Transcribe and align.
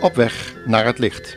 Op 0.00 0.14
weg 0.14 0.54
naar 0.64 0.84
het 0.84 0.98
licht. 0.98 1.36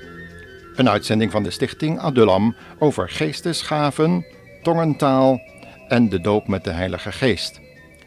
Een 0.75 0.89
uitzending 0.89 1.32
van 1.32 1.43
de 1.43 1.52
stichting 1.52 2.00
Adullam 2.00 2.55
over 2.79 3.09
geestesgaven, 3.09 4.25
tongentaal 4.61 5.42
en 5.87 6.10
de 6.10 6.21
doop 6.21 6.47
met 6.47 6.64
de 6.64 6.70
Heilige 6.70 7.11
Geest. 7.11 7.60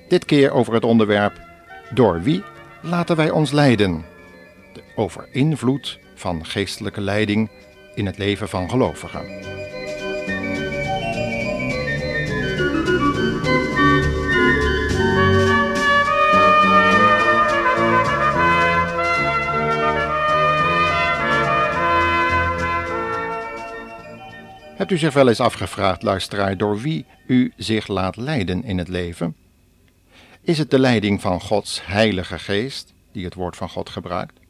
Dit 0.09 0.25
keer 0.25 0.51
over 0.51 0.75
het 0.75 0.85
onderwerp 0.85 1.41
Door 1.95 2.23
wie 2.23 2.43
laten 2.83 3.17
wij 3.17 3.31
ons 3.31 3.53
leiden? 3.53 4.05
Over 4.95 5.29
invloed 5.31 5.99
van 6.15 6.47
geestelijke 6.47 7.01
leiding 7.01 7.51
in 7.95 8.07
het 8.07 8.19
leven 8.19 8.49
van 8.49 8.71
gelovigen. 8.71 9.25
Hebt 24.87 24.99
u 24.99 25.05
zich 25.05 25.15
wel 25.15 25.29
eens 25.29 25.41
afgevraagd, 25.41 26.03
luisteraar, 26.03 26.57
door 26.57 26.81
wie 26.81 27.05
u 27.27 27.53
zich 27.57 27.87
laat 27.87 28.17
leiden 28.17 28.65
in 28.65 28.79
het 28.79 28.89
leven? 28.89 29.37
Is 30.41 30.59
het 30.59 30.71
de 30.71 30.79
leiding 30.79 31.21
van 31.21 31.41
Gods 31.41 31.87
Heilige 31.87 32.39
Geest, 32.39 32.93
die 33.13 33.25
het 33.25 33.35
woord 33.35 33.57
van 33.57 33.69
God 33.69 33.91
gebruikt? 33.91 34.41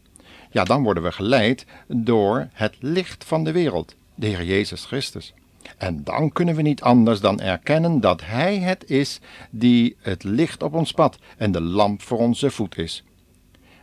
Ja, 0.50 0.64
dan 0.64 0.82
worden 0.82 1.02
we 1.02 1.12
geleid 1.12 1.66
door 1.86 2.48
het 2.52 2.76
licht 2.80 3.24
van 3.24 3.44
de 3.44 3.52
wereld, 3.52 3.94
de 4.14 4.26
Heer 4.26 4.44
Jezus 4.44 4.84
Christus. 4.84 5.34
En 5.78 6.04
dan 6.04 6.32
kunnen 6.32 6.54
we 6.54 6.62
niet 6.62 6.82
anders 6.82 7.20
dan 7.20 7.40
erkennen 7.40 8.00
dat 8.00 8.20
Hij 8.24 8.58
het 8.58 8.90
is 8.90 9.20
die 9.50 9.96
het 10.00 10.24
licht 10.24 10.62
op 10.62 10.74
ons 10.74 10.92
pad 10.92 11.18
en 11.36 11.52
de 11.52 11.60
lamp 11.60 12.02
voor 12.02 12.18
onze 12.18 12.50
voet 12.50 12.78
is. 12.78 13.04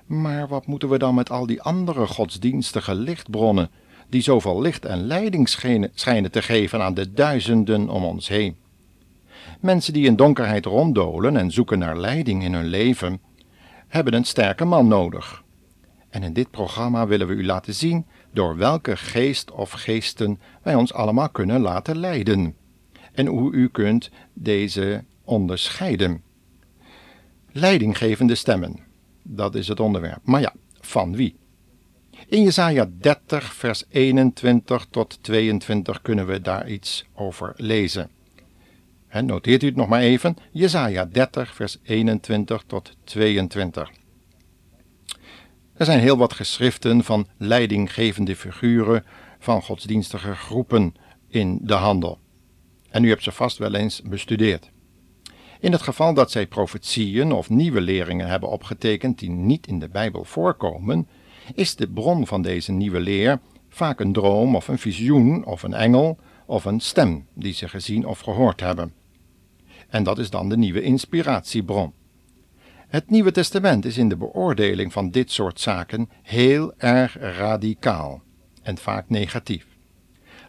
Maar 0.05 0.47
wat 0.47 0.65
moeten 0.65 0.89
we 0.89 0.97
dan 0.97 1.15
met 1.15 1.29
al 1.29 1.45
die 1.45 1.61
andere 1.61 2.07
godsdienstige 2.07 2.95
lichtbronnen 2.95 3.69
die 4.13 4.21
zoveel 4.21 4.61
licht 4.61 4.85
en 4.85 5.07
leiding 5.07 5.49
schijnen 5.93 6.31
te 6.31 6.41
geven 6.41 6.81
aan 6.81 6.93
de 6.93 7.13
duizenden 7.13 7.89
om 7.89 8.03
ons 8.03 8.27
heen. 8.27 8.55
Mensen 9.59 9.93
die 9.93 10.05
in 10.05 10.15
donkerheid 10.15 10.65
ronddolen 10.65 11.37
en 11.37 11.51
zoeken 11.51 11.79
naar 11.79 11.97
leiding 11.97 12.43
in 12.43 12.53
hun 12.53 12.65
leven, 12.65 13.21
hebben 13.87 14.13
een 14.13 14.25
sterke 14.25 14.65
man 14.65 14.87
nodig. 14.87 15.43
En 16.09 16.23
in 16.23 16.33
dit 16.33 16.51
programma 16.51 17.07
willen 17.07 17.27
we 17.27 17.33
u 17.33 17.45
laten 17.45 17.73
zien 17.73 18.05
door 18.31 18.57
welke 18.57 18.97
geest 18.97 19.51
of 19.51 19.71
geesten 19.71 20.39
wij 20.61 20.75
ons 20.75 20.93
allemaal 20.93 21.29
kunnen 21.29 21.61
laten 21.61 21.97
leiden. 21.97 22.55
En 23.13 23.25
hoe 23.25 23.51
u 23.51 23.69
kunt 23.69 24.09
deze 24.33 25.03
onderscheiden. 25.23 26.21
Leidinggevende 27.51 28.35
stemmen, 28.35 28.79
dat 29.21 29.55
is 29.55 29.67
het 29.67 29.79
onderwerp. 29.79 30.19
Maar 30.23 30.41
ja, 30.41 30.53
van 30.81 31.15
wie? 31.15 31.35
In 32.27 32.43
Jesaja 32.43 32.89
30, 32.97 33.53
vers 33.53 33.83
21 33.89 34.85
tot 34.89 35.17
22 35.21 36.01
kunnen 36.01 36.27
we 36.27 36.41
daar 36.41 36.69
iets 36.69 37.05
over 37.13 37.53
lezen. 37.55 38.09
noteert 39.23 39.63
u 39.63 39.65
het 39.65 39.75
nog 39.75 39.87
maar 39.87 40.01
even. 40.01 40.37
Jesaja 40.51 41.05
30, 41.05 41.55
vers 41.55 41.77
21 41.83 42.63
tot 42.67 42.95
22. 43.03 43.91
Er 45.73 45.85
zijn 45.85 45.99
heel 45.99 46.17
wat 46.17 46.33
geschriften 46.33 47.03
van 47.03 47.27
leidinggevende 47.37 48.35
figuren 48.35 49.05
van 49.39 49.61
godsdienstige 49.61 50.35
groepen 50.35 50.95
in 51.27 51.59
de 51.61 51.73
handel. 51.73 52.19
En 52.89 53.03
u 53.03 53.09
hebt 53.09 53.23
ze 53.23 53.31
vast 53.31 53.57
wel 53.57 53.73
eens 53.73 54.01
bestudeerd. 54.01 54.71
In 55.59 55.71
het 55.71 55.81
geval 55.81 56.13
dat 56.13 56.31
zij 56.31 56.47
profetieën 56.47 57.31
of 57.31 57.49
nieuwe 57.49 57.81
leringen 57.81 58.27
hebben 58.27 58.49
opgetekend 58.49 59.19
die 59.19 59.29
niet 59.29 59.67
in 59.67 59.79
de 59.79 59.89
Bijbel 59.89 60.23
voorkomen, 60.23 61.07
is 61.53 61.75
de 61.75 61.89
bron 61.89 62.27
van 62.27 62.41
deze 62.41 62.71
nieuwe 62.71 62.99
leer 62.99 63.39
vaak 63.69 63.99
een 63.99 64.13
droom 64.13 64.55
of 64.55 64.67
een 64.67 64.77
visioen 64.77 65.45
of 65.45 65.63
een 65.63 65.73
engel 65.73 66.17
of 66.45 66.65
een 66.65 66.79
stem 66.79 67.25
die 67.33 67.53
ze 67.53 67.69
gezien 67.69 68.05
of 68.05 68.19
gehoord 68.19 68.59
hebben. 68.59 68.93
En 69.89 70.03
dat 70.03 70.17
is 70.19 70.29
dan 70.29 70.49
de 70.49 70.57
nieuwe 70.57 70.81
inspiratiebron. 70.81 71.93
Het 72.87 73.09
Nieuwe 73.09 73.31
Testament 73.31 73.85
is 73.85 73.97
in 73.97 74.09
de 74.09 74.17
beoordeling 74.17 74.93
van 74.93 75.09
dit 75.09 75.31
soort 75.31 75.59
zaken 75.59 76.09
heel 76.21 76.73
erg 76.77 77.17
radicaal 77.19 78.21
en 78.61 78.77
vaak 78.77 79.09
negatief. 79.09 79.65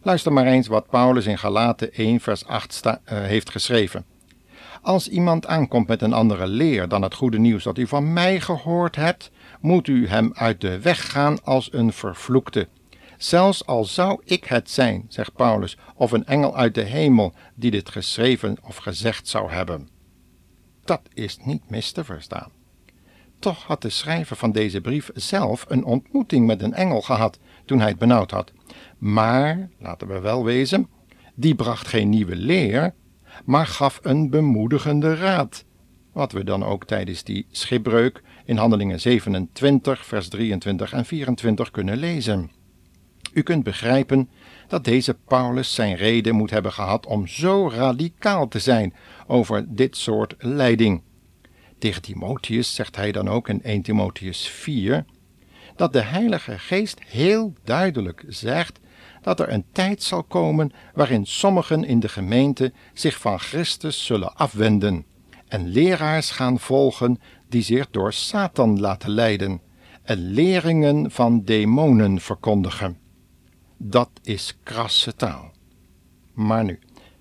Luister 0.03 0.33
maar 0.33 0.47
eens 0.47 0.67
wat 0.67 0.89
Paulus 0.89 1.27
in 1.27 1.39
Galaten 1.39 1.93
1 1.93 2.21
vers 2.21 2.47
8 2.47 2.83
uh, 2.85 2.93
heeft 3.05 3.51
geschreven. 3.51 4.05
Als 4.85 5.09
iemand 5.09 5.47
aankomt 5.47 5.89
met 5.89 6.03
een 6.03 6.13
andere 6.13 6.47
leer 6.47 6.89
dan 6.89 7.03
het 7.03 7.15
goede 7.15 7.39
nieuws 7.39 7.65
dat 7.65 7.79
u 7.79 7.87
van 7.87 8.13
mij 8.13 8.41
gehoord 8.41 8.97
hebt, 8.97 9.31
moet 9.61 9.89
u 9.89 10.09
hem 10.09 10.31
uit 10.35 10.61
de 10.61 10.81
weg 10.81 11.11
gaan 11.11 11.43
als 11.45 11.73
een 11.73 11.93
vervloekte. 11.93 12.69
Zelfs 13.17 13.67
al 13.67 13.85
zou 13.85 14.21
ik 14.25 14.45
het 14.45 14.71
zijn, 14.71 15.05
zegt 15.09 15.33
Paulus, 15.35 15.79
of 15.95 16.13
een 16.13 16.27
engel 16.27 16.57
uit 16.57 16.75
de 16.75 16.83
hemel 16.83 17.35
die 17.55 17.71
dit 17.71 17.89
geschreven 17.89 18.57
of 18.63 18.77
gezegd 18.77 19.29
zou 19.29 19.51
hebben. 19.51 19.89
Dat 20.85 21.01
is 21.15 21.39
niet 21.45 21.71
mis 21.71 21.93
te 21.93 22.05
verstaan. 22.05 22.51
Toch 23.39 23.63
had 23.63 23.83
de 23.83 23.91
schrijver 23.91 24.37
van 24.37 24.53
deze 24.53 24.81
brief 24.81 25.11
zelf 25.15 25.65
een 25.69 25.85
ontmoeting 25.85 26.47
met 26.47 26.63
een 26.63 26.75
engel 26.75 27.01
gehad 27.01 27.39
toen 27.65 27.79
hij 27.79 27.89
het 27.89 27.99
benauwd 27.99 28.31
had. 28.31 28.53
Maar, 28.99 29.69
laten 29.79 30.09
we 30.09 30.21
wel 30.21 30.45
wezen, 30.45 30.89
die 31.35 31.55
bracht 31.55 31.87
geen 31.87 32.09
nieuwe 32.09 32.37
leer, 32.37 32.95
maar 33.45 33.67
gaf 33.67 34.01
een 34.03 34.31
bemoedigende 34.31 35.15
raad. 35.15 35.65
Wat 36.13 36.33
we 36.33 36.45
dan 36.45 36.65
ook 36.65 36.85
tijdens 36.85 37.25
die 37.25 37.47
schipbreuk 37.51 38.23
in 38.45 38.57
Handelingen 38.57 39.01
27, 39.01 40.07
vers 40.07 40.29
23 40.29 40.93
en 40.93 41.05
24 41.05 41.71
kunnen 41.71 41.97
lezen. 41.97 42.51
U 43.33 43.43
kunt 43.43 43.65
begrijpen 43.65 44.29
dat 44.69 44.85
deze 44.85 45.15
Paulus 45.15 45.75
zijn 45.75 45.97
reden 45.97 46.35
moet 46.35 46.51
hebben 46.51 46.73
gehad 46.73 47.07
om 47.07 47.27
zo 47.27 47.69
radicaal 47.69 48.49
te 48.49 48.59
zijn 48.59 48.95
over 49.27 49.65
dit 49.69 49.97
soort 49.97 50.35
leiding. 50.39 51.03
Tegen 51.79 52.03
Timotheus 52.03 52.75
zegt 52.75 52.97
hij 52.97 53.13
dan 53.13 53.29
ook 53.29 53.49
in 53.49 53.63
1 53.63 53.83
Timotheus 53.83 54.49
4 54.49 55.05
dat 55.77 55.93
de 55.93 56.03
Heilige 56.03 56.59
Geest 56.59 57.01
heel 57.07 57.53
duidelijk 57.65 58.25
zegt 58.29 58.81
dat 59.25 59.41
er 59.41 59.53
een 59.53 59.65
tijd 59.73 60.03
zal 60.03 60.23
komen 60.23 60.73
waarin 60.95 61.27
sommigen 61.27 61.85
in 61.85 62.01
de 62.01 62.09
gemeente 62.09 62.73
zich 62.93 63.19
van 63.19 63.39
Christus 63.39 64.05
zullen 64.05 64.37
afwenden 64.37 65.05
en 65.49 65.69
leraars 65.69 66.31
gaan 66.31 66.59
volgen 66.59 67.21
die 67.49 67.63
zich 67.63 67.91
door 67.91 68.13
Satan 68.13 68.81
laten 68.81 69.11
leiden 69.11 69.61
en 70.03 70.31
leringen 70.31 71.11
van 71.11 71.45
demonen 71.45 72.21
verkondigen. 72.21 72.99
Dat 73.77 74.11
is 74.23 74.59
krasse 74.63 75.17
taal. 75.17 75.53
Maar 76.33 76.65
nu, 76.65 76.79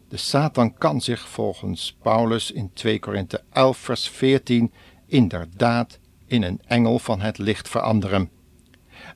de 0.07 0.17
Satan 0.17 0.73
kan 0.73 1.01
zich 1.01 1.27
volgens 1.27 1.97
Paulus 2.01 2.51
in 2.51 2.71
2 2.73 2.99
Korinthe 2.99 3.43
11 3.51 3.77
vers 3.77 4.09
14 4.09 4.71
inderdaad 5.05 5.99
in 6.25 6.43
een 6.43 6.61
engel 6.65 6.99
van 6.99 7.21
het 7.21 7.37
licht 7.37 7.69
veranderen. 7.69 8.29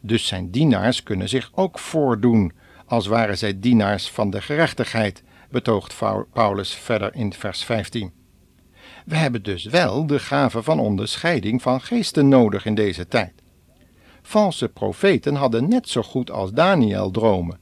Dus 0.01 0.27
zijn 0.27 0.51
dienaars 0.51 1.03
kunnen 1.03 1.29
zich 1.29 1.51
ook 1.53 1.79
voordoen 1.79 2.51
als 2.87 3.07
waren 3.07 3.37
zij 3.37 3.59
dienaars 3.59 4.09
van 4.09 4.29
de 4.29 4.41
gerechtigheid, 4.41 5.23
betoogt 5.49 5.95
Paulus 6.33 6.73
verder 6.73 7.15
in 7.15 7.33
vers 7.33 7.63
15. 7.63 8.11
We 9.05 9.15
hebben 9.15 9.43
dus 9.43 9.65
wel 9.65 10.07
de 10.07 10.19
gave 10.19 10.63
van 10.63 10.79
onderscheiding 10.79 11.61
van 11.61 11.81
geesten 11.81 12.27
nodig 12.27 12.65
in 12.65 12.75
deze 12.75 13.07
tijd. 13.07 13.33
Valse 14.21 14.69
profeten 14.69 15.35
hadden 15.35 15.69
net 15.69 15.89
zo 15.89 16.01
goed 16.01 16.31
als 16.31 16.51
Daniel 16.51 17.11
dromen, 17.11 17.59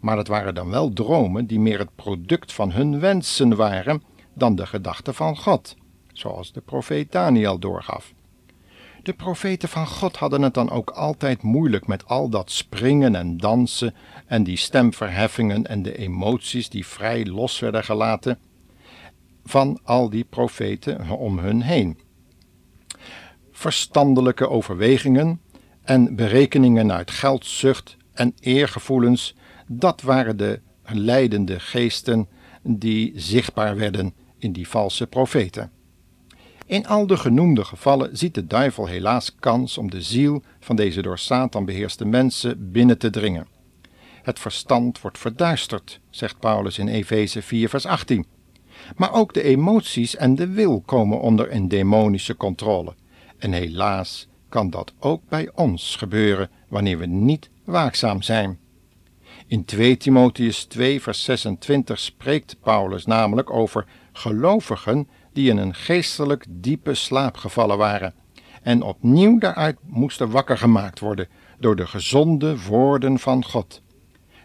maar 0.00 0.16
het 0.16 0.28
waren 0.28 0.54
dan 0.54 0.70
wel 0.70 0.92
dromen 0.92 1.46
die 1.46 1.60
meer 1.60 1.78
het 1.78 1.94
product 1.94 2.52
van 2.52 2.72
hun 2.72 3.00
wensen 3.00 3.56
waren 3.56 4.02
dan 4.34 4.54
de 4.54 4.66
gedachten 4.66 5.14
van 5.14 5.36
God, 5.36 5.76
zoals 6.12 6.52
de 6.52 6.60
profeet 6.60 7.12
Daniel 7.12 7.58
doorgaf. 7.58 8.14
De 9.06 9.14
profeten 9.14 9.68
van 9.68 9.86
God 9.86 10.16
hadden 10.16 10.42
het 10.42 10.54
dan 10.54 10.70
ook 10.70 10.90
altijd 10.90 11.42
moeilijk 11.42 11.86
met 11.86 12.06
al 12.06 12.28
dat 12.28 12.50
springen 12.50 13.14
en 13.14 13.36
dansen 13.36 13.94
en 14.26 14.44
die 14.44 14.56
stemverheffingen 14.56 15.66
en 15.66 15.82
de 15.82 15.98
emoties 15.98 16.68
die 16.68 16.86
vrij 16.86 17.26
los 17.26 17.58
werden 17.58 17.84
gelaten 17.84 18.38
van 19.44 19.80
al 19.82 20.10
die 20.10 20.24
profeten 20.24 21.10
om 21.10 21.38
hun 21.38 21.62
heen. 21.62 22.00
Verstandelijke 23.50 24.48
overwegingen 24.48 25.40
en 25.82 26.16
berekeningen 26.16 26.92
uit 26.92 27.10
geldzucht 27.10 27.96
en 28.12 28.34
eergevoelens, 28.40 29.34
dat 29.66 30.02
waren 30.02 30.36
de 30.36 30.60
leidende 30.84 31.60
geesten 31.60 32.28
die 32.62 33.12
zichtbaar 33.14 33.76
werden 33.76 34.14
in 34.38 34.52
die 34.52 34.68
valse 34.68 35.06
profeten. 35.06 35.75
In 36.66 36.86
al 36.86 37.06
de 37.06 37.16
genoemde 37.16 37.64
gevallen 37.64 38.16
ziet 38.16 38.34
de 38.34 38.46
duivel 38.46 38.86
helaas 38.86 39.34
kans 39.34 39.78
om 39.78 39.90
de 39.90 40.02
ziel 40.02 40.42
van 40.60 40.76
deze 40.76 41.02
door 41.02 41.18
Satan 41.18 41.64
beheerste 41.64 42.04
mensen 42.04 42.72
binnen 42.72 42.98
te 42.98 43.10
dringen. 43.10 43.46
Het 44.22 44.38
verstand 44.38 45.00
wordt 45.00 45.18
verduisterd, 45.18 46.00
zegt 46.10 46.38
Paulus 46.38 46.78
in 46.78 46.88
Efeze 46.88 47.42
4, 47.42 47.68
vers 47.68 47.86
18. 47.86 48.26
Maar 48.96 49.12
ook 49.12 49.34
de 49.34 49.42
emoties 49.42 50.16
en 50.16 50.34
de 50.34 50.48
wil 50.48 50.80
komen 50.80 51.20
onder 51.20 51.52
een 51.52 51.68
demonische 51.68 52.36
controle. 52.36 52.94
En 53.38 53.52
helaas 53.52 54.28
kan 54.48 54.70
dat 54.70 54.92
ook 54.98 55.22
bij 55.28 55.50
ons 55.54 55.96
gebeuren 55.96 56.50
wanneer 56.68 56.98
we 56.98 57.06
niet 57.06 57.50
waakzaam 57.64 58.22
zijn. 58.22 58.58
In 59.46 59.64
2 59.64 59.96
Timotheus 59.96 60.64
2, 60.64 61.02
vers 61.02 61.24
26 61.24 61.98
spreekt 61.98 62.56
Paulus 62.60 63.06
namelijk 63.06 63.50
over 63.50 63.86
gelovigen 64.12 65.08
die 65.36 65.50
in 65.50 65.56
een 65.56 65.74
geestelijk 65.74 66.44
diepe 66.48 66.94
slaap 66.94 67.36
gevallen 67.36 67.78
waren 67.78 68.14
en 68.62 68.82
opnieuw 68.82 69.38
daaruit 69.38 69.76
moesten 69.82 70.30
wakker 70.30 70.58
gemaakt 70.58 71.00
worden 71.00 71.28
door 71.58 71.76
de 71.76 71.86
gezonde 71.86 72.62
woorden 72.62 73.18
van 73.18 73.44
God. 73.44 73.82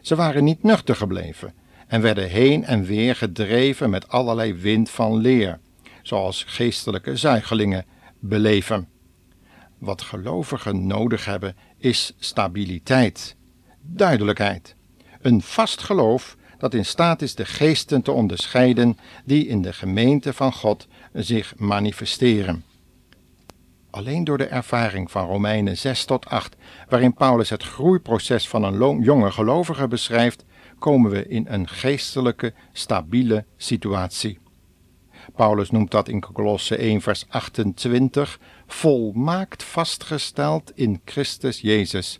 Ze 0.01 0.15
waren 0.15 0.43
niet 0.43 0.63
nuchter 0.63 0.95
gebleven 0.95 1.53
en 1.88 2.01
werden 2.01 2.29
heen 2.29 2.63
en 2.63 2.83
weer 2.83 3.15
gedreven 3.15 3.89
met 3.89 4.07
allerlei 4.07 4.53
wind 4.53 4.89
van 4.89 5.15
leer, 5.17 5.59
zoals 6.01 6.43
geestelijke 6.43 7.15
zuigelingen 7.15 7.85
beleven. 8.19 8.88
Wat 9.77 10.01
gelovigen 10.01 10.88
nodig 10.88 11.25
hebben 11.25 11.55
is 11.77 12.15
stabiliteit, 12.19 13.35
duidelijkheid, 13.81 14.75
een 15.21 15.41
vast 15.41 15.81
geloof 15.81 16.38
dat 16.62 16.74
in 16.74 16.86
staat 16.86 17.22
is 17.22 17.36
de 17.36 17.46
geesten 17.46 18.02
te 18.02 18.12
onderscheiden 18.12 18.98
die 19.25 19.48
in 19.48 19.62
de 19.62 19.74
gemeente 19.74 20.34
van 20.34 20.54
God 20.54 20.88
zich 21.13 21.54
manifesteren. 21.58 22.63
Alleen 23.90 24.24
door 24.24 24.38
de 24.38 24.46
ervaring 24.46 25.12
van 25.12 25.25
Romeinen 25.25 25.78
6 25.78 26.06
tot 26.06 26.25
8, 26.25 26.56
waarin 26.90 27.13
Paulus 27.13 27.50
het 27.50 27.63
groeiproces 27.63 28.48
van 28.48 28.63
een 28.63 29.02
jonge 29.02 29.31
gelovige 29.31 29.88
beschrijft, 29.88 30.46
komen 30.80 31.12
we 31.12 31.28
in 31.28 31.46
een 31.50 31.68
geestelijke, 31.68 32.54
stabiele 32.72 33.46
situatie. 33.58 34.40
Paulus 35.36 35.72
noemt 35.72 35.92
dat 35.92 36.08
in 36.08 36.22
Colosse 36.22 36.75
1 36.75 37.02
vers 37.02 37.25
28 37.30 38.40
volmaakt 38.68 39.63
vastgesteld 39.63 40.72
in 40.75 41.02
Christus 41.06 41.62
Jezus. 41.62 42.19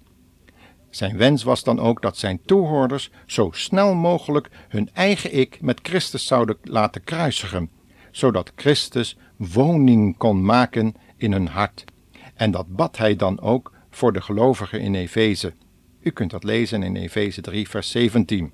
Zijn 0.92 1.18
wens 1.18 1.44
was 1.44 1.64
dan 1.64 1.80
ook 1.80 2.02
dat 2.02 2.18
zijn 2.18 2.42
toehoorders 2.46 3.12
zo 3.26 3.50
snel 3.52 3.94
mogelijk 3.94 4.50
hun 4.68 4.90
eigen 4.94 5.38
ik 5.38 5.62
met 5.62 5.80
Christus 5.84 6.26
zouden 6.26 6.58
laten 6.64 7.04
kruisigen, 7.04 7.70
zodat 8.12 8.52
Christus 8.56 9.18
woning 9.38 10.18
kon 10.18 10.46
maken 10.46 10.96
in 11.18 11.32
hun 11.32 11.48
hart. 11.48 11.84
En 12.36 12.52
dat 12.52 12.76
bad 12.76 12.98
hij 12.98 13.16
dan 13.16 13.40
ook 13.40 13.72
voor 13.90 14.14
de 14.14 14.22
gelovigen 14.22 14.82
in 14.82 14.96
Efeze. 14.96 15.54
U 16.02 16.10
kunt 16.10 16.32
dat 16.32 16.44
lezen 16.44 16.84
in 16.84 16.96
Efeze 16.96 17.42
3, 17.42 17.70
vers 17.70 17.92
17. 17.92 18.54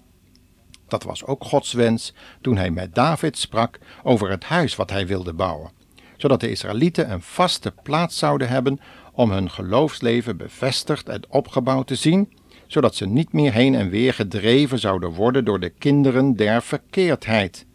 Dat 0.87 1.03
was 1.03 1.25
ook 1.25 1.43
Gods 1.43 1.73
wens 1.73 2.13
toen 2.41 2.57
hij 2.57 2.71
met 2.71 2.95
David 2.95 3.37
sprak 3.37 3.79
over 4.03 4.29
het 4.29 4.43
huis 4.43 4.75
wat 4.75 4.89
hij 4.89 5.07
wilde 5.07 5.33
bouwen, 5.33 5.71
zodat 6.17 6.39
de 6.39 6.49
Israëlieten 6.49 7.11
een 7.11 7.21
vaste 7.21 7.73
plaats 7.83 8.17
zouden 8.17 8.49
hebben 8.49 8.79
om 9.17 9.31
hun 9.31 9.49
geloofsleven 9.49 10.37
bevestigd 10.37 11.09
en 11.09 11.23
opgebouwd 11.29 11.87
te 11.87 11.95
zien, 11.95 12.33
zodat 12.67 12.95
ze 12.95 13.05
niet 13.05 13.33
meer 13.33 13.53
heen 13.53 13.75
en 13.75 13.89
weer 13.89 14.13
gedreven 14.13 14.79
zouden 14.79 15.11
worden 15.11 15.45
door 15.45 15.59
de 15.59 15.69
kinderen 15.69 16.35
der 16.35 16.61
verkeerdheid. 16.61 17.65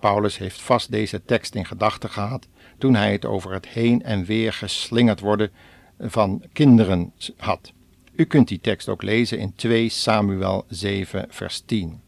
Paulus 0.00 0.38
heeft 0.38 0.62
vast 0.62 0.90
deze 0.90 1.24
tekst 1.24 1.54
in 1.54 1.66
gedachten 1.66 2.10
gehad 2.10 2.48
toen 2.78 2.94
hij 2.94 3.12
het 3.12 3.24
over 3.24 3.52
het 3.52 3.68
heen 3.68 4.02
en 4.02 4.24
weer 4.24 4.52
geslingerd 4.52 5.20
worden 5.20 5.50
van 5.98 6.42
kinderen 6.52 7.12
had. 7.36 7.72
U 8.16 8.24
kunt 8.24 8.48
die 8.48 8.60
tekst 8.60 8.88
ook 8.88 9.02
lezen 9.02 9.38
in 9.38 9.54
2 9.54 9.88
Samuel 9.88 10.64
7, 10.68 11.26
vers 11.28 11.60
10. 11.60 12.00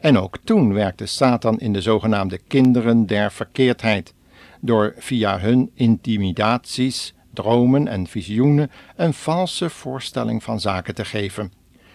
En 0.00 0.18
ook 0.18 0.38
toen 0.44 0.72
werkte 0.72 1.06
Satan 1.06 1.58
in 1.58 1.72
de 1.72 1.80
zogenaamde 1.80 2.38
kinderen 2.38 3.06
der 3.06 3.32
verkeerdheid, 3.32 4.14
door 4.60 4.94
via 4.98 5.38
hun 5.38 5.70
intimidaties, 5.74 7.14
dromen 7.32 7.88
en 7.88 8.06
visioenen 8.06 8.70
een 8.96 9.14
valse 9.14 9.70
voorstelling 9.70 10.42
van 10.42 10.60
zaken 10.60 10.94
te 10.94 11.04
geven, 11.04 11.52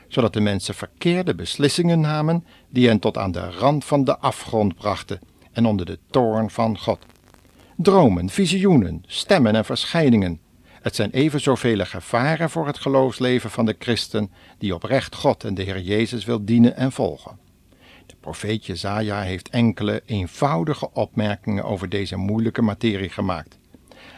zodat 0.07 0.33
de 0.33 0.41
mensen 0.41 0.73
verkeerde 0.73 1.35
beslissingen 1.35 1.99
namen 1.99 2.45
die 2.69 2.87
hen 2.87 2.99
tot 2.99 3.17
aan 3.17 3.31
de 3.31 3.49
rand 3.49 3.85
van 3.85 4.03
de 4.03 4.17
afgrond 4.17 4.75
brachten 4.75 5.19
en 5.51 5.65
onder 5.65 5.85
de 5.85 5.99
toorn 6.09 6.49
van 6.49 6.79
God. 6.79 6.99
Dromen, 7.77 8.29
visioenen, 8.29 9.03
stemmen 9.07 9.55
en 9.55 9.65
verschijningen. 9.65 10.39
Het 10.81 10.95
zijn 10.95 11.11
even 11.11 11.41
zoveel 11.41 11.85
gevaren 11.85 12.49
voor 12.49 12.67
het 12.67 12.77
geloofsleven 12.77 13.49
van 13.49 13.65
de 13.65 13.75
christen 13.79 14.31
die 14.57 14.75
oprecht 14.75 15.15
God 15.15 15.43
en 15.43 15.53
de 15.53 15.63
Heer 15.63 15.81
Jezus 15.81 16.25
wil 16.25 16.45
dienen 16.45 16.75
en 16.75 16.91
volgen. 16.91 17.39
De 18.05 18.15
profeet 18.19 18.65
Jezaja 18.65 19.21
heeft 19.21 19.49
enkele 19.49 20.01
eenvoudige 20.05 20.89
opmerkingen 20.93 21.63
over 21.63 21.89
deze 21.89 22.15
moeilijke 22.15 22.61
materie 22.61 23.09
gemaakt. 23.09 23.57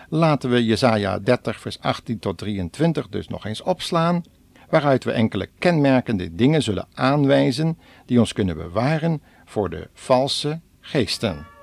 Laten 0.10 0.50
we 0.50 0.66
Jesaja 0.66 1.20
30 1.20 1.60
vers 1.60 1.80
18 1.80 2.20
tot 2.20 2.38
23 2.38 3.08
dus 3.08 3.28
nog 3.28 3.46
eens 3.46 3.62
opslaan, 3.62 4.24
waaruit 4.70 5.04
we 5.04 5.12
enkele 5.12 5.50
kenmerkende 5.60 6.36
dingen 6.36 6.64
zullen 6.64 6.88
aanwijzen 6.94 7.78
die 8.06 8.20
ons 8.20 8.34
kunnen 8.34 8.58
bewaren 8.58 9.22
voor 9.46 9.70
de 9.70 9.90
valse 9.94 10.60
geesten. 10.80 11.57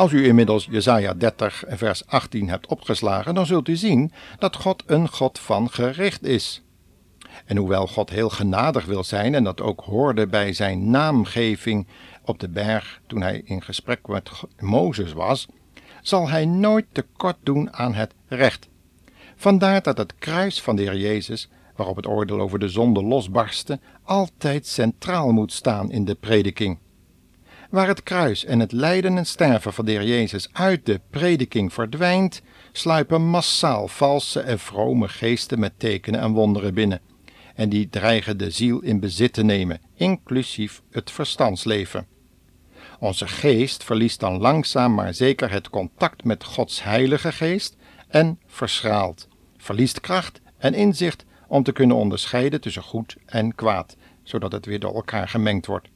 Als 0.00 0.12
u 0.12 0.26
inmiddels 0.26 0.68
Jesaja 0.70 1.14
30 1.14 1.64
vers 1.66 2.06
18 2.06 2.48
hebt 2.48 2.66
opgeslagen, 2.66 3.34
dan 3.34 3.46
zult 3.46 3.68
u 3.68 3.76
zien 3.76 4.12
dat 4.38 4.56
God 4.56 4.82
een 4.86 5.08
God 5.08 5.38
van 5.38 5.70
gericht 5.70 6.22
is. 6.22 6.62
En 7.44 7.56
hoewel 7.56 7.86
God 7.86 8.10
heel 8.10 8.28
genadig 8.28 8.84
wil 8.84 9.04
zijn 9.04 9.34
en 9.34 9.44
dat 9.44 9.60
ook 9.60 9.80
hoorde 9.80 10.26
bij 10.26 10.52
zijn 10.52 10.90
naamgeving 10.90 11.86
op 12.24 12.38
de 12.38 12.48
berg 12.48 13.00
toen 13.06 13.22
hij 13.22 13.42
in 13.44 13.62
gesprek 13.62 14.08
met 14.08 14.30
Mozes 14.58 15.12
was, 15.12 15.46
zal 16.02 16.28
hij 16.28 16.46
nooit 16.46 16.86
tekort 16.92 17.38
doen 17.42 17.72
aan 17.72 17.94
het 17.94 18.14
recht. 18.28 18.68
Vandaar 19.36 19.82
dat 19.82 19.98
het 19.98 20.14
kruis 20.18 20.62
van 20.62 20.76
de 20.76 20.82
Heer 20.82 20.96
Jezus, 20.96 21.48
waarop 21.76 21.96
het 21.96 22.06
oordeel 22.06 22.40
over 22.40 22.58
de 22.58 22.68
zonde 22.68 23.02
losbarstte, 23.02 23.80
altijd 24.02 24.66
centraal 24.66 25.32
moet 25.32 25.52
staan 25.52 25.90
in 25.90 26.04
de 26.04 26.14
prediking. 26.14 26.78
Waar 27.70 27.86
het 27.86 28.02
kruis 28.02 28.44
en 28.44 28.60
het 28.60 28.72
lijden 28.72 29.16
en 29.16 29.26
sterven 29.26 29.72
van 29.72 29.84
de 29.84 29.90
Heer 29.90 30.04
Jezus 30.04 30.48
uit 30.52 30.86
de 30.86 31.00
prediking 31.10 31.72
verdwijnt, 31.72 32.42
sluipen 32.72 33.26
massaal 33.26 33.88
valse 33.88 34.40
en 34.40 34.58
vrome 34.58 35.08
geesten 35.08 35.58
met 35.58 35.72
tekenen 35.76 36.20
en 36.20 36.32
wonderen 36.32 36.74
binnen. 36.74 37.00
En 37.54 37.68
die 37.68 37.88
dreigen 37.88 38.38
de 38.38 38.50
ziel 38.50 38.80
in 38.80 39.00
bezit 39.00 39.32
te 39.32 39.42
nemen, 39.42 39.80
inclusief 39.94 40.82
het 40.90 41.10
verstandsleven. 41.10 42.06
Onze 42.98 43.28
geest 43.28 43.84
verliest 43.84 44.20
dan 44.20 44.38
langzaam 44.38 44.94
maar 44.94 45.14
zeker 45.14 45.50
het 45.50 45.70
contact 45.70 46.24
met 46.24 46.44
Gods 46.44 46.82
Heilige 46.82 47.32
Geest 47.32 47.76
en 48.08 48.38
verschraalt, 48.46 49.28
verliest 49.56 50.00
kracht 50.00 50.40
en 50.58 50.74
inzicht 50.74 51.24
om 51.48 51.62
te 51.62 51.72
kunnen 51.72 51.96
onderscheiden 51.96 52.60
tussen 52.60 52.82
goed 52.82 53.16
en 53.26 53.54
kwaad, 53.54 53.96
zodat 54.22 54.52
het 54.52 54.66
weer 54.66 54.80
door 54.80 54.94
elkaar 54.94 55.28
gemengd 55.28 55.66
wordt. 55.66 55.88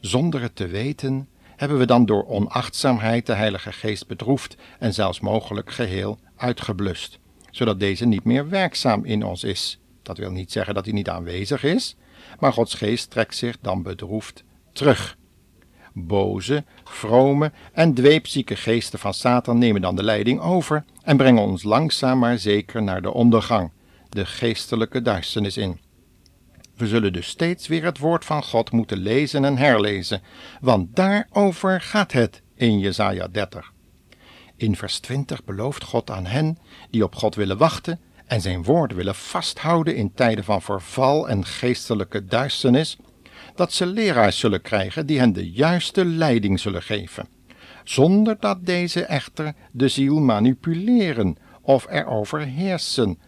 Zonder 0.00 0.42
het 0.42 0.56
te 0.56 0.66
weten, 0.66 1.28
hebben 1.56 1.78
we 1.78 1.86
dan 1.86 2.06
door 2.06 2.26
onachtzaamheid 2.26 3.26
de 3.26 3.32
Heilige 3.32 3.72
Geest 3.72 4.06
bedroefd 4.06 4.56
en 4.78 4.94
zelfs 4.94 5.20
mogelijk 5.20 5.70
geheel 5.70 6.18
uitgeblust, 6.36 7.18
zodat 7.50 7.80
deze 7.80 8.06
niet 8.06 8.24
meer 8.24 8.48
werkzaam 8.48 9.04
in 9.04 9.24
ons 9.24 9.44
is. 9.44 9.80
Dat 10.02 10.18
wil 10.18 10.30
niet 10.30 10.52
zeggen 10.52 10.74
dat 10.74 10.84
hij 10.84 10.94
niet 10.94 11.08
aanwezig 11.08 11.64
is, 11.64 11.96
maar 12.38 12.52
Gods 12.52 12.74
Geest 12.74 13.10
trekt 13.10 13.36
zich 13.36 13.58
dan 13.60 13.82
bedroefd 13.82 14.44
terug. 14.72 15.16
Boze, 15.92 16.64
vrome 16.84 17.52
en 17.72 17.94
dweepzieke 17.94 18.56
geesten 18.56 18.98
van 18.98 19.14
Satan 19.14 19.58
nemen 19.58 19.80
dan 19.80 19.96
de 19.96 20.02
leiding 20.02 20.40
over 20.40 20.84
en 21.02 21.16
brengen 21.16 21.42
ons 21.42 21.62
langzaam 21.62 22.18
maar 22.18 22.38
zeker 22.38 22.82
naar 22.82 23.02
de 23.02 23.12
ondergang, 23.12 23.70
de 24.08 24.26
geestelijke 24.26 25.02
duisternis 25.02 25.56
in. 25.56 25.80
We 26.78 26.86
zullen 26.86 27.12
dus 27.12 27.26
steeds 27.26 27.66
weer 27.66 27.84
het 27.84 27.98
woord 27.98 28.24
van 28.24 28.42
God 28.42 28.70
moeten 28.70 28.98
lezen 28.98 29.44
en 29.44 29.56
herlezen, 29.56 30.22
want 30.60 30.96
daarover 30.96 31.80
gaat 31.80 32.12
het 32.12 32.42
in 32.54 32.78
Jesaja 32.78 33.28
30. 33.28 33.72
In 34.56 34.76
vers 34.76 34.98
20 34.98 35.44
belooft 35.44 35.84
God 35.84 36.10
aan 36.10 36.26
hen 36.26 36.58
die 36.90 37.04
op 37.04 37.14
God 37.14 37.34
willen 37.34 37.58
wachten 37.58 38.00
en 38.26 38.40
zijn 38.40 38.62
woord 38.62 38.94
willen 38.94 39.14
vasthouden 39.14 39.96
in 39.96 40.12
tijden 40.12 40.44
van 40.44 40.62
verval 40.62 41.28
en 41.28 41.44
geestelijke 41.44 42.24
duisternis, 42.24 42.96
dat 43.54 43.72
ze 43.72 43.86
leraars 43.86 44.38
zullen 44.38 44.62
krijgen 44.62 45.06
die 45.06 45.18
hen 45.18 45.32
de 45.32 45.50
juiste 45.50 46.04
leiding 46.04 46.60
zullen 46.60 46.82
geven, 46.82 47.28
zonder 47.84 48.36
dat 48.40 48.66
deze 48.66 49.04
echter 49.04 49.54
de 49.72 49.88
ziel 49.88 50.20
manipuleren 50.20 51.36
of 51.62 51.86
erover 51.90 52.40
heersen 52.40 53.18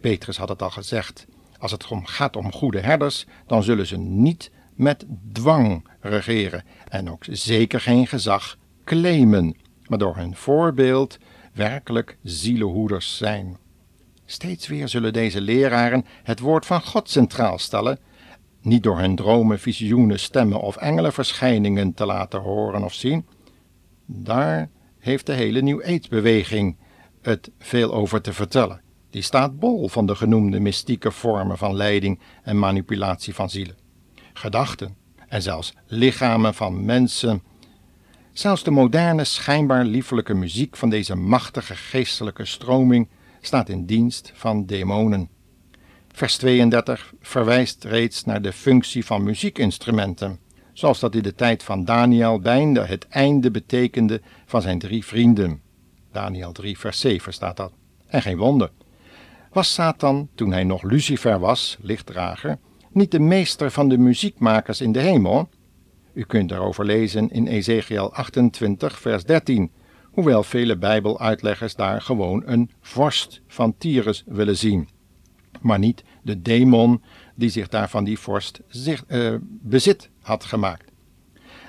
Petrus 0.00 0.36
had 0.36 0.48
het 0.48 0.62
al 0.62 0.70
gezegd, 0.70 1.26
als 1.60 1.72
het 1.72 1.86
gaat 2.02 2.36
om 2.36 2.52
goede 2.52 2.80
herders, 2.80 3.26
dan 3.46 3.62
zullen 3.62 3.86
ze 3.86 3.98
niet 3.98 4.50
met 4.74 5.06
dwang 5.32 5.88
regeren 6.00 6.64
en 6.88 7.10
ook 7.10 7.24
zeker 7.30 7.80
geen 7.80 8.06
gezag 8.06 8.56
claimen, 8.84 9.56
maar 9.86 9.98
door 9.98 10.16
hun 10.16 10.36
voorbeeld 10.36 11.18
werkelijk 11.52 12.18
zielenhoeders 12.22 13.16
zijn. 13.16 13.56
Steeds 14.24 14.66
weer 14.66 14.88
zullen 14.88 15.12
deze 15.12 15.40
leraren 15.40 16.04
het 16.22 16.40
woord 16.40 16.66
van 16.66 16.82
God 16.82 17.10
centraal 17.10 17.58
stellen, 17.58 17.98
niet 18.62 18.82
door 18.82 18.98
hun 18.98 19.16
dromen, 19.16 19.58
visioenen, 19.58 20.20
stemmen 20.20 20.60
of 20.60 20.76
engelenverschijningen 20.76 21.94
te 21.94 22.06
laten 22.06 22.40
horen 22.40 22.84
of 22.84 22.94
zien. 22.94 23.26
Daar 24.06 24.70
heeft 24.98 25.26
de 25.26 25.32
hele 25.32 25.62
New 25.62 25.82
Age-beweging 25.82 26.76
het 27.22 27.50
veel 27.58 27.94
over 27.94 28.20
te 28.20 28.32
vertellen. 28.32 28.80
Die 29.10 29.22
staat 29.22 29.58
bol 29.58 29.88
van 29.88 30.06
de 30.06 30.14
genoemde 30.14 30.60
mystieke 30.60 31.10
vormen 31.10 31.58
van 31.58 31.76
leiding 31.76 32.18
en 32.42 32.58
manipulatie 32.58 33.34
van 33.34 33.50
zielen, 33.50 33.76
gedachten 34.32 34.96
en 35.28 35.42
zelfs 35.42 35.74
lichamen 35.86 36.54
van 36.54 36.84
mensen. 36.84 37.42
Zelfs 38.32 38.62
de 38.62 38.70
moderne, 38.70 39.24
schijnbaar 39.24 39.84
liefelijke 39.84 40.34
muziek 40.34 40.76
van 40.76 40.90
deze 40.90 41.14
machtige 41.14 41.74
geestelijke 41.74 42.44
stroming 42.44 43.08
staat 43.40 43.68
in 43.68 43.86
dienst 43.86 44.32
van 44.34 44.66
demonen. 44.66 45.28
Vers 46.12 46.36
32 46.36 47.12
verwijst 47.20 47.84
reeds 47.84 48.24
naar 48.24 48.42
de 48.42 48.52
functie 48.52 49.04
van 49.04 49.22
muziekinstrumenten, 49.22 50.38
zoals 50.72 51.00
dat 51.00 51.14
in 51.14 51.22
de 51.22 51.34
tijd 51.34 51.62
van 51.62 51.84
Daniel 51.84 52.40
bijna 52.40 52.84
het 52.84 53.08
einde 53.08 53.50
betekende 53.50 54.20
van 54.46 54.62
zijn 54.62 54.78
drie 54.78 55.04
vrienden. 55.04 55.60
Daniel 56.12 56.52
3, 56.52 56.78
vers 56.78 57.00
7 57.00 57.32
staat 57.32 57.56
dat. 57.56 57.72
En 58.06 58.22
geen 58.22 58.36
wonder. 58.36 58.70
Was 59.52 59.74
Satan, 59.74 60.28
toen 60.34 60.52
hij 60.52 60.64
nog 60.64 60.82
Lucifer 60.82 61.38
was, 61.38 61.78
lichtdrager, 61.80 62.58
niet 62.92 63.10
de 63.10 63.18
meester 63.18 63.70
van 63.70 63.88
de 63.88 63.98
muziekmakers 63.98 64.80
in 64.80 64.92
de 64.92 65.00
hemel? 65.00 65.48
U 66.12 66.22
kunt 66.22 66.48
daarover 66.48 66.84
lezen 66.84 67.30
in 67.30 67.46
Ezekiel 67.46 68.12
28, 68.12 68.98
vers 68.98 69.24
13, 69.24 69.70
hoewel 70.04 70.42
vele 70.42 70.78
Bijbeluitleggers 70.78 71.74
daar 71.74 72.00
gewoon 72.00 72.42
een 72.46 72.70
vorst 72.80 73.40
van 73.46 73.74
Tyrus 73.78 74.24
willen 74.26 74.56
zien, 74.56 74.88
maar 75.60 75.78
niet 75.78 76.04
de 76.22 76.42
demon 76.42 77.02
die 77.34 77.50
zich 77.50 77.68
daar 77.68 77.88
van 77.88 78.04
die 78.04 78.18
vorst 78.18 78.60
zich, 78.68 79.04
uh, 79.08 79.34
bezit 79.42 80.10
had 80.20 80.44
gemaakt. 80.44 80.92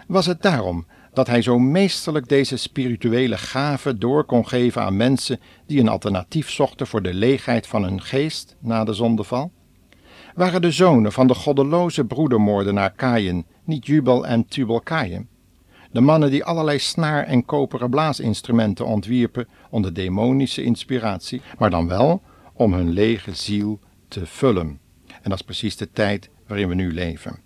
Was 0.08 0.26
het 0.26 0.42
daarom 0.42 0.86
dat 1.14 1.28
hij 1.28 1.42
zo 1.42 1.60
meesterlijk 1.60 2.28
deze 2.28 2.58
spirituele 2.58 3.38
gave 3.38 3.98
door 3.98 4.24
kon 4.24 4.48
geven 4.48 4.82
aan 4.82 4.98
mensen 4.98 5.40
die 5.66 5.80
een 5.80 5.88
alternatief 5.88 6.50
zochten 6.50 6.88
voor 6.88 7.02
de 7.02 7.14
leegheid 7.14 7.68
van 7.68 7.84
hun 7.84 8.02
geest 8.02 8.56
na 8.60 8.84
de 8.84 8.94
zondeval? 8.94 9.52
Waren 10.36 10.62
de 10.62 10.72
zonen 10.72 11.12
van 11.12 11.28
de 11.28 11.34
goddeloze 11.34 12.06
broedermoordenaar 12.06 12.92
Kain 12.92 13.46
niet 13.64 13.86
Jubal 13.86 14.26
en 14.26 14.46
Tubal? 14.46 14.84
De 15.92 16.02
mannen 16.02 16.32
die 16.32 16.44
allerlei 16.44 16.80
snaar- 16.80 17.26
en 17.26 17.46
koperen 17.46 17.90
blaasinstrumenten 17.90 18.86
ontwierpen 18.86 19.48
onder 19.70 19.94
demonische 19.94 20.64
inspiratie, 20.64 21.42
maar 21.58 21.70
dan 21.70 21.88
wel 21.88 22.22
om 22.54 22.74
hun 22.74 22.90
lege 22.90 23.36
ziel 23.36 23.80
te 24.08 24.26
vullen. 24.26 24.80
En 25.08 25.30
dat 25.30 25.34
is 25.34 25.42
precies 25.42 25.78
de 25.78 25.92
tijd 25.92 26.30
waarin 26.48 26.68
we 26.68 26.76
nu 26.76 26.94
leven. 26.94 27.40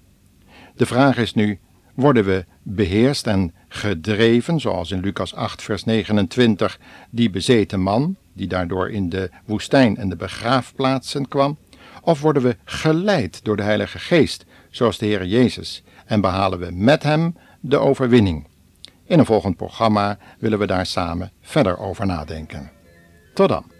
De 0.76 0.86
vraag 0.86 1.18
is 1.18 1.34
nu: 1.34 1.60
worden 1.96 2.26
we 2.26 2.46
beheerst 2.62 3.28
en 3.28 3.54
gedreven, 3.68 4.60
zoals 4.60 4.92
in 4.92 5.00
Lucas 5.00 5.36
8, 5.36 5.62
vers 5.62 5.84
29, 5.84 6.80
die 7.10 7.30
bezeten 7.30 7.82
man, 7.82 8.16
die 8.34 8.48
daardoor 8.48 8.92
in 8.92 9.10
de 9.10 9.30
woestijn 9.46 9.98
en 9.98 10.10
de 10.10 10.16
begraafplaatsen 10.16 11.28
kwam? 11.28 11.58
Of 12.02 12.22
worden 12.22 12.42
we 12.42 12.58
geleid 12.64 13.44
door 13.44 13.58
de 13.58 13.64
Heilige 13.64 14.00
Geest, 14.00 14.46
zoals 14.70 14.98
de 14.98 15.06
Heer 15.06 15.26
Jezus, 15.26 15.84
en 16.06 16.22
behalen 16.22 16.60
we 16.60 16.72
met 16.72 17.04
Hem 17.04 17.36
de 17.60 17.78
overwinning? 17.78 18.48
In 19.06 19.20
een 19.20 19.26
volgend 19.26 19.58
programma 19.58 20.18
willen 20.40 20.60
we 20.60 20.68
daar 20.68 20.86
samen 20.86 21.32
verder 21.42 21.78
over 21.78 22.06
nadenken. 22.06 22.72
Tot 23.34 23.50
dan. 23.50 23.75